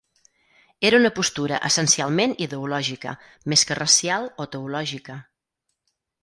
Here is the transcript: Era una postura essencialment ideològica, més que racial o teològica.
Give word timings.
Era 0.87 0.99
una 1.01 1.11
postura 1.19 1.59
essencialment 1.69 2.33
ideològica, 2.45 3.13
més 3.55 3.67
que 3.73 3.79
racial 3.81 4.27
o 4.45 4.49
teològica. 4.57 5.21